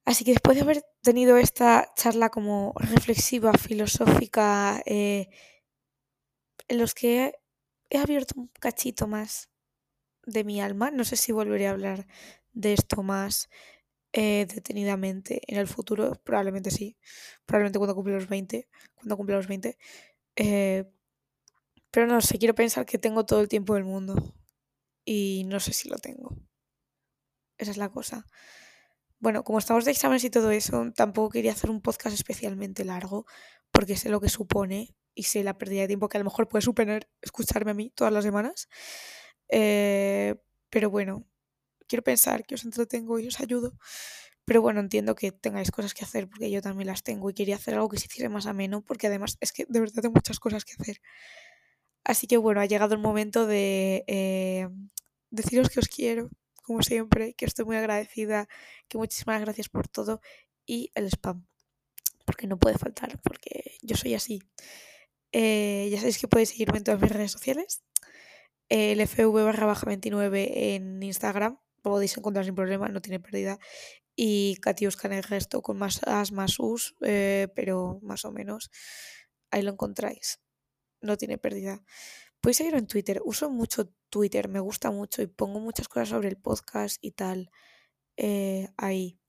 Así 0.05 0.23
que 0.23 0.31
después 0.31 0.55
de 0.55 0.63
haber 0.63 0.83
tenido 1.01 1.37
esta 1.37 1.91
charla 1.95 2.29
como 2.29 2.73
reflexiva, 2.77 3.51
filosófica, 3.53 4.81
eh, 4.85 5.29
en 6.67 6.77
los 6.77 6.93
que 6.93 7.33
he 7.89 7.97
abierto 7.97 8.35
un 8.37 8.47
cachito 8.59 9.07
más 9.07 9.49
de 10.25 10.43
mi 10.43 10.61
alma, 10.61 10.91
no 10.91 11.03
sé 11.03 11.15
si 11.17 11.31
volveré 11.31 11.67
a 11.67 11.71
hablar 11.71 12.07
de 12.53 12.73
esto 12.73 13.03
más 13.03 13.49
eh, 14.13 14.47
detenidamente 14.53 15.41
en 15.47 15.59
el 15.59 15.67
futuro, 15.67 16.15
probablemente 16.23 16.71
sí, 16.71 16.97
probablemente 17.45 17.79
cuando 17.79 17.95
cumpla 17.95 18.15
los 18.15 18.29
20, 18.29 18.69
cuando 18.95 19.17
cumpla 19.17 19.35
los 19.35 19.47
20. 19.47 19.77
Eh, 20.37 20.85
pero 21.91 22.07
no 22.07 22.21
sé, 22.21 22.37
quiero 22.39 22.55
pensar 22.55 22.85
que 22.85 22.97
tengo 22.97 23.25
todo 23.25 23.41
el 23.41 23.49
tiempo 23.49 23.75
del 23.75 23.83
mundo 23.83 24.15
y 25.05 25.43
no 25.47 25.59
sé 25.59 25.73
si 25.73 25.89
lo 25.89 25.97
tengo. 25.97 26.35
Esa 27.57 27.71
es 27.71 27.77
la 27.77 27.89
cosa. 27.89 28.25
Bueno, 29.19 29.43
como 29.43 29.59
estamos 29.59 29.85
de 29.85 29.91
exámenes 29.91 30.23
y 30.23 30.29
todo 30.29 30.51
eso, 30.51 30.91
tampoco 30.95 31.29
quería 31.29 31.51
hacer 31.51 31.71
un 31.71 31.81
podcast 31.81 32.13
especialmente 32.15 32.85
largo, 32.85 33.25
porque 33.71 33.97
sé 33.97 34.09
lo 34.09 34.21
que 34.21 34.29
supone 34.29 34.95
y 35.15 35.23
sé 35.23 35.43
la 35.43 35.57
pérdida 35.57 35.81
de 35.81 35.87
tiempo 35.87 36.09
que 36.09 36.17
a 36.17 36.19
lo 36.19 36.25
mejor 36.25 36.47
puede 36.47 36.61
suponer 36.61 37.09
escucharme 37.21 37.71
a 37.71 37.73
mí 37.73 37.91
todas 37.95 38.13
las 38.13 38.23
semanas. 38.23 38.69
Eh, 39.49 40.35
pero 40.69 40.89
bueno, 40.91 41.25
quiero 41.87 42.03
pensar 42.03 42.45
que 42.45 42.55
os 42.55 42.65
entretengo 42.65 43.19
y 43.19 43.27
os 43.27 43.39
ayudo. 43.39 43.73
Pero 44.45 44.61
bueno, 44.61 44.79
entiendo 44.79 45.15
que 45.15 45.31
tengáis 45.31 45.71
cosas 45.71 45.93
que 45.93 46.05
hacer 46.05 46.29
porque 46.29 46.51
yo 46.51 46.61
también 46.61 46.87
las 46.87 47.03
tengo 47.03 47.29
y 47.29 47.33
quería 47.33 47.55
hacer 47.55 47.73
algo 47.73 47.89
que 47.89 47.97
se 47.99 48.05
hiciera 48.05 48.29
más 48.29 48.45
ameno 48.45 48.81
porque 48.81 49.07
además 49.07 49.37
es 49.41 49.51
que 49.51 49.65
de 49.67 49.79
verdad 49.79 50.01
tengo 50.03 50.13
muchas 50.15 50.39
cosas 50.39 50.63
que 50.65 50.73
hacer. 50.79 51.01
Así 52.03 52.27
que 52.27 52.37
bueno, 52.37 52.61
ha 52.61 52.65
llegado 52.65 52.93
el 52.95 53.01
momento 53.01 53.45
de 53.47 54.05
eh, 54.07 54.69
deciros 55.31 55.69
que 55.69 55.79
os 55.79 55.89
quiero, 55.89 56.29
como 56.67 56.83
siempre, 56.83 57.33
que 57.33 57.45
estoy 57.45 57.63
muy 57.63 57.77
agradecida, 57.77 58.49
que 58.89 58.97
muchísimas 58.97 59.39
gracias 59.39 59.69
por 59.69 59.87
todo 59.87 60.19
y 60.65 60.91
el 60.95 61.07
spam, 61.07 61.47
porque 62.25 62.45
no 62.45 62.59
puede 62.59 62.77
faltar, 62.77 63.19
porque 63.23 63.77
yo 63.81 63.95
soy 63.95 64.15
así. 64.15 64.43
Eh, 65.31 65.87
ya 65.89 65.97
sabéis 65.97 66.19
que 66.19 66.27
podéis 66.27 66.49
seguirme 66.49 66.79
en 66.79 66.83
todas 66.83 67.01
mis 67.01 67.11
redes 67.11 67.31
sociales. 67.31 67.83
El 68.67 68.99
FV 68.99 69.45
barra 69.45 69.65
baja 69.65 69.85
29 69.85 70.75
en 70.75 71.01
Instagram, 71.01 71.57
lo 71.83 71.91
podéis 71.91 72.17
encontrar 72.17 72.43
sin 72.43 72.53
problema, 72.53 72.89
no 72.89 73.01
tiene 73.01 73.21
pérdida. 73.21 73.59
Y 74.13 74.57
Katiuska 74.57 75.07
en 75.07 75.13
el 75.13 75.23
resto 75.23 75.61
con 75.61 75.77
más 75.77 76.01
as, 76.03 76.33
más 76.33 76.59
us, 76.59 76.95
eh, 77.01 77.47
pero 77.55 77.99
más 78.01 78.25
o 78.25 78.31
menos 78.33 78.71
ahí 79.51 79.61
lo 79.61 79.71
encontráis. 79.71 80.41
No 80.99 81.15
tiene 81.15 81.37
pérdida. 81.37 81.81
Podéis 82.41 82.57
seguirlo 82.57 82.79
en 82.79 82.87
Twitter. 82.87 83.21
Uso 83.25 83.49
mucho 83.49 83.89
Twitter, 84.09 84.47
me 84.47 84.59
gusta 84.59 84.91
mucho 84.91 85.21
y 85.21 85.27
pongo 85.27 85.59
muchas 85.59 85.87
cosas 85.87 86.09
sobre 86.09 86.29
el 86.29 86.37
podcast 86.37 86.97
y 87.01 87.11
tal 87.11 87.49
eh, 88.17 88.69
ahí. 88.77 89.19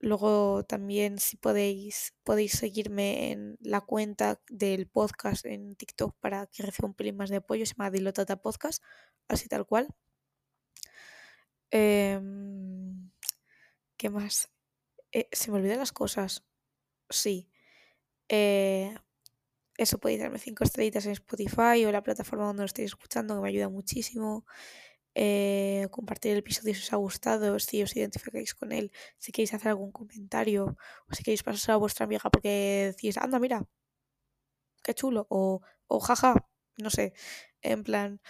Luego 0.00 0.64
también 0.64 1.18
si 1.20 1.36
podéis, 1.36 2.14
podéis 2.24 2.52
seguirme 2.52 3.30
en 3.30 3.56
la 3.60 3.80
cuenta 3.82 4.40
del 4.48 4.88
podcast 4.88 5.46
en 5.46 5.76
TikTok 5.76 6.16
para 6.20 6.46
que 6.48 6.64
reciba 6.64 6.88
un 6.88 6.94
pelín 6.94 7.16
más 7.16 7.30
de 7.30 7.36
apoyo. 7.36 7.64
Se 7.66 7.74
llama 7.74 7.90
Dilotata 7.90 8.42
Podcast, 8.42 8.82
así 9.28 9.48
tal 9.48 9.64
cual. 9.66 9.88
Em, 11.70 13.10
¿Qué 13.96 14.10
más? 14.10 14.50
Eh, 15.12 15.28
se 15.32 15.50
me 15.50 15.58
olvidan 15.58 15.78
las 15.78 15.92
cosas. 15.92 16.44
Sí. 17.08 17.48
Eh, 18.28 18.94
eso 19.82 19.98
podéis 19.98 20.20
darme 20.20 20.38
cinco 20.38 20.64
estrellitas 20.64 21.06
en 21.06 21.12
Spotify 21.12 21.84
o 21.86 21.92
la 21.92 22.02
plataforma 22.02 22.46
donde 22.46 22.62
lo 22.62 22.66
estéis 22.66 22.90
escuchando, 22.92 23.34
que 23.36 23.42
me 23.42 23.48
ayuda 23.48 23.68
muchísimo. 23.68 24.44
Eh, 25.14 25.88
compartir 25.90 26.32
el 26.32 26.38
episodio 26.38 26.74
si 26.74 26.80
os 26.82 26.92
ha 26.92 26.96
gustado, 26.96 27.58
si 27.58 27.82
os 27.82 27.94
identificáis 27.96 28.54
con 28.54 28.72
él, 28.72 28.90
si 29.18 29.30
queréis 29.32 29.52
hacer 29.54 29.68
algún 29.68 29.92
comentario 29.92 30.76
o 31.08 31.14
si 31.14 31.22
queréis 31.22 31.42
pasar 31.42 31.74
a 31.74 31.76
vuestra 31.76 32.04
amiga 32.06 32.30
porque 32.30 32.92
decís, 32.96 33.18
anda, 33.18 33.38
mira, 33.38 33.66
qué 34.82 34.94
chulo, 34.94 35.26
o, 35.30 35.60
o 35.86 36.00
jaja, 36.00 36.34
no 36.78 36.90
sé, 36.90 37.12
en 37.62 37.84
plan, 37.84 38.20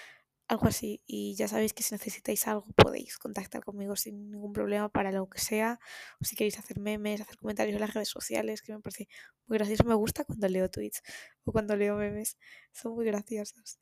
algo 0.49 0.67
así. 0.69 1.03
Y 1.07 1.35
ya 1.37 1.49
sabéis 1.49 1.73
que 1.75 1.83
si 1.83 1.95
necesitáis 1.95 2.47
algo 2.49 2.67
podéis 2.77 3.19
contactar 3.19 3.65
conmigo 3.65 3.97
sin 3.97 4.31
ningún 4.31 4.53
problema 4.53 4.89
para 4.91 5.13
lo 5.13 5.29
que 5.29 5.41
sea. 5.41 5.81
O 6.21 6.25
si 6.25 6.37
queréis 6.37 6.59
hacer 6.59 6.79
memes, 6.81 7.21
hacer 7.21 7.37
comentarios 7.37 7.75
en 7.75 7.81
las 7.81 7.95
redes 7.95 8.09
sociales, 8.11 8.63
que 8.63 8.73
me 8.75 8.81
parece 8.81 9.09
muy 9.47 9.59
gracioso. 9.59 9.85
Me 9.85 9.95
gusta 9.95 10.25
cuando 10.25 10.49
leo 10.49 10.71
tweets 10.71 11.03
o 11.45 11.53
cuando 11.53 11.77
leo 11.77 11.97
memes. 11.97 12.39
Son 12.73 12.95
muy 12.95 13.07
graciosos. 13.07 13.79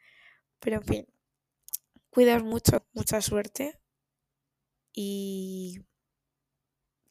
Pero 0.61 0.77
en 0.79 0.85
fin, 0.85 1.07
cuidaos 2.11 2.45
mucho, 2.45 2.87
mucha 2.93 3.21
suerte. 3.21 3.81
Y 4.95 5.81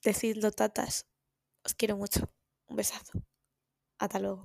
decidlo, 0.04 0.52
tatas. 0.52 1.08
Os 1.66 1.74
quiero 1.76 1.96
mucho. 1.98 2.32
Un 2.68 2.76
besazo. 2.78 3.24
Hasta 4.00 4.20
luego. 4.20 4.44